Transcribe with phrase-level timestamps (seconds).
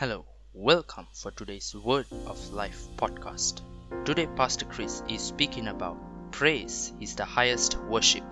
[0.00, 0.24] Hello,
[0.54, 3.60] welcome for today's Word of Life podcast.
[4.06, 5.98] Today, Pastor Chris is speaking about
[6.30, 8.24] praise is the highest worship.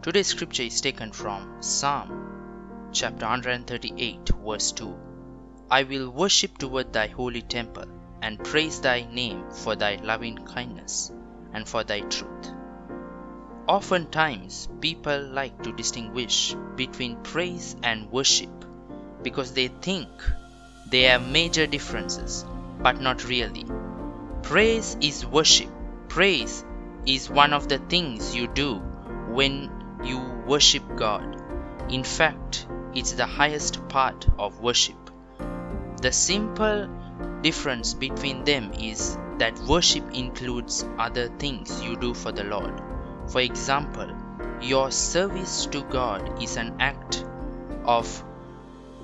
[0.00, 4.96] Today's scripture is taken from Psalm chapter 138, verse 2.
[5.70, 7.84] I will worship toward thy holy temple
[8.22, 11.12] and praise thy name for thy loving kindness
[11.52, 12.50] and for thy truth.
[13.66, 18.58] Oftentimes, people like to distinguish between praise and worship
[19.22, 20.08] because they think
[20.90, 22.44] they are major differences,
[22.80, 23.66] but not really.
[24.42, 25.68] Praise is worship.
[26.08, 26.64] Praise
[27.04, 28.76] is one of the things you do
[29.30, 29.70] when
[30.02, 31.42] you worship God.
[31.90, 35.10] In fact, it's the highest part of worship.
[36.00, 36.88] The simple
[37.42, 42.80] difference between them is that worship includes other things you do for the Lord.
[43.28, 44.10] For example,
[44.60, 47.24] your service to God is an act
[47.84, 48.24] of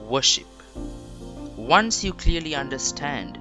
[0.08, 0.46] worship.
[1.56, 3.38] Once you clearly understand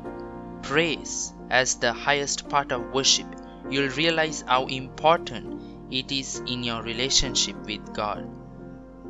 [0.62, 3.28] praise as the highest part of worship,
[3.70, 5.61] you'll realize how important
[5.92, 8.28] it is in your relationship with God.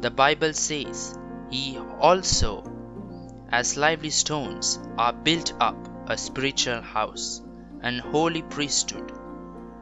[0.01, 1.17] The Bible says,
[1.49, 2.63] He also,
[3.49, 5.77] as lively stones, are built up
[6.09, 7.41] a spiritual house,
[7.81, 9.11] an holy priesthood,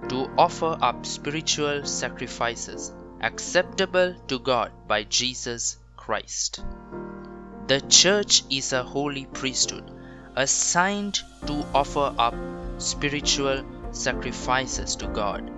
[0.09, 6.63] to offer up spiritual sacrifices acceptable to God by Jesus Christ.
[7.67, 9.90] The church is a holy priesthood
[10.36, 12.36] assigned to offer up
[12.78, 15.50] spiritual sacrifices to God.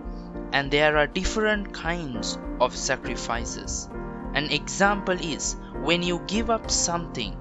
[0.52, 3.90] And there are different kinds of sacrifices.
[4.34, 7.36] An example is when you give up something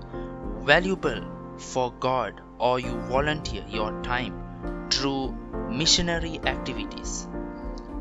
[0.61, 1.23] valuable
[1.59, 5.33] for God or you volunteer your time through
[5.71, 7.29] missionary activities.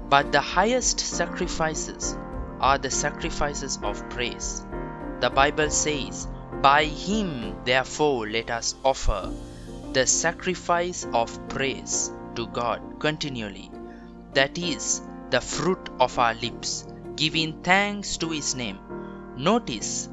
[0.10, 2.18] But the highest sacrifices
[2.60, 4.66] are the sacrifices of praise.
[5.20, 6.28] The Bible says,
[6.62, 9.34] by him, therefore, let us offer
[9.94, 13.72] the sacrifice of praise to God continually,
[14.34, 16.86] that is, the fruit of our lips,
[17.16, 18.78] giving thanks to his name.
[19.38, 20.10] Notice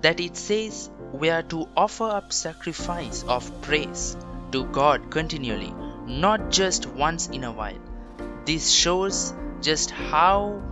[0.00, 4.16] that it says we are to offer up sacrifice of praise
[4.52, 5.74] to God continually,
[6.06, 7.78] not just once in a while.
[8.46, 10.62] This shows just how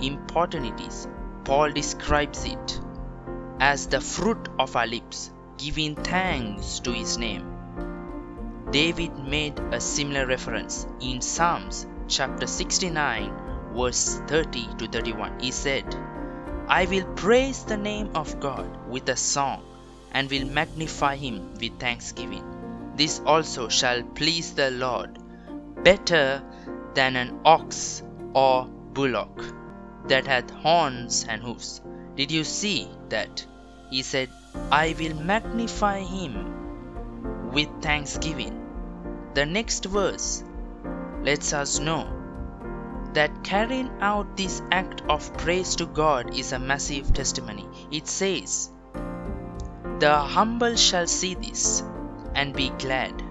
[0.00, 1.08] important it is.
[1.44, 2.80] Paul describes it
[3.60, 7.54] as the fruit of our lips, giving thanks to his name.
[8.70, 13.32] David made a similar reference in Psalms chapter 69,
[13.74, 15.40] verse 30 to 31.
[15.40, 15.84] He said,
[16.68, 19.64] I will praise the name of God with a song
[20.12, 22.92] and will magnify him with thanksgiving.
[22.94, 25.18] This also shall please the Lord
[25.82, 26.42] better
[26.94, 28.02] than an ox
[28.34, 29.42] or bullock
[30.08, 31.80] that hath horns and hoofs.
[32.16, 33.46] Did you see that?
[33.90, 34.28] He said,
[34.70, 38.54] I will magnify him with thanksgiving.
[39.34, 40.44] The next verse
[41.22, 42.06] lets us know
[43.14, 47.66] that carrying out this act of praise to God is a massive testimony.
[47.90, 48.70] It says,
[49.98, 51.82] The humble shall see this
[52.34, 53.22] and be glad.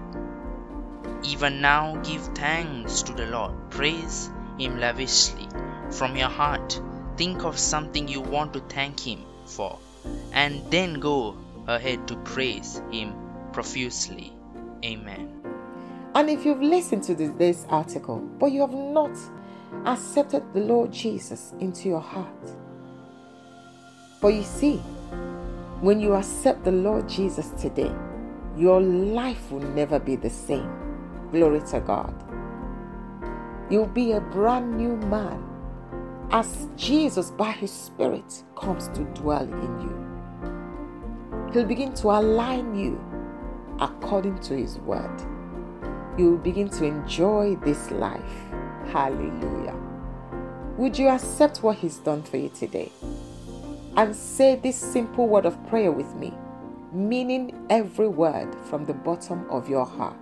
[1.22, 5.48] Even now, give thanks to the Lord, praise Him lavishly
[5.90, 6.80] from your heart
[7.18, 9.78] think of something you want to thank Him for,
[10.32, 11.36] and then go
[11.66, 13.14] ahead to praise Him
[13.52, 14.32] profusely.
[14.84, 15.34] Amen.
[16.14, 19.16] And if you've listened to this article, but you have not
[19.84, 22.28] accepted the Lord Jesus into your heart,
[24.20, 24.78] but you see,
[25.80, 27.92] when you accept the Lord Jesus today,
[28.56, 30.68] your life will never be the same.
[31.30, 32.14] Glory to God.
[33.70, 35.47] You'll be a brand new man
[36.30, 41.50] as Jesus, by His Spirit, comes to dwell in you.
[41.52, 43.00] He'll begin to align you
[43.80, 45.20] according to His word.
[46.18, 48.22] You will begin to enjoy this life.
[48.92, 49.76] Hallelujah.
[50.76, 52.92] Would you accept what He's done for you today?
[53.96, 56.32] And say this simple word of prayer with me,
[56.92, 60.16] meaning every word from the bottom of your heart.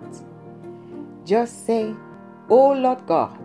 [1.25, 1.93] Just say,
[2.49, 3.37] Oh Lord God,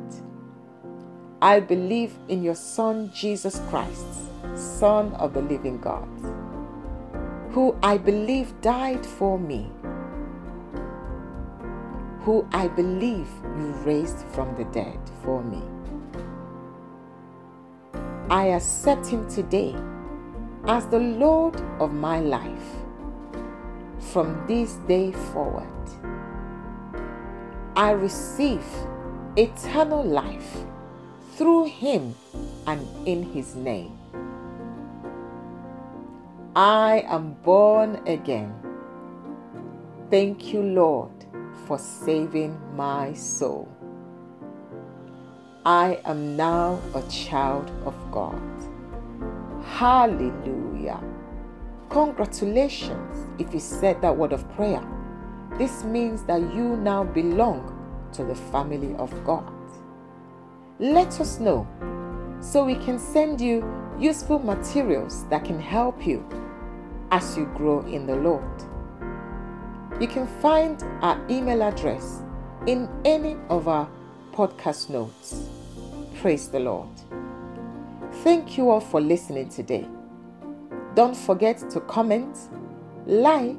[1.42, 4.06] I believe in your Son, Jesus Christ,
[4.54, 6.08] Son of the living God,
[7.50, 9.68] who I believe died for me,
[12.20, 13.26] who I believe
[13.58, 15.60] you raised from the dead for me.
[18.30, 19.74] I accept him today
[20.68, 22.70] as the Lord of my life
[23.98, 25.66] from this day forward.
[27.74, 28.64] I receive
[29.36, 30.64] eternal life
[31.32, 32.14] through him
[32.66, 33.98] and in his name.
[36.54, 38.54] I am born again
[40.12, 41.24] Thank you, Lord,
[41.66, 43.66] for saving my soul.
[45.64, 48.38] I am now a child of God.
[49.64, 51.02] Hallelujah.
[51.88, 54.86] Congratulations if you said that word of prayer.
[55.56, 57.64] This means that you now belong
[58.12, 59.50] to the family of God.
[60.78, 61.66] Let us know
[62.40, 63.64] so we can send you
[63.98, 66.26] useful materials that can help you
[67.10, 68.42] as you grow in the Lord.
[70.00, 72.22] You can find our email address
[72.66, 73.88] in any of our
[74.32, 75.48] podcast notes.
[76.20, 76.88] Praise the Lord.
[78.24, 79.86] Thank you all for listening today.
[80.94, 82.36] Don't forget to comment,
[83.06, 83.56] like,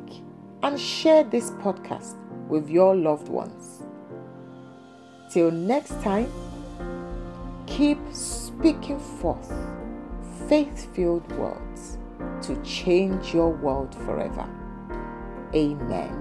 [0.63, 2.15] and share this podcast
[2.47, 3.83] with your loved ones.
[5.31, 6.31] Till next time,
[7.77, 9.51] keep speaking forth
[10.47, 11.97] faith filled words
[12.39, 14.47] to change your world forever.
[15.55, 16.13] Amen.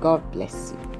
[0.00, 0.95] God bless you.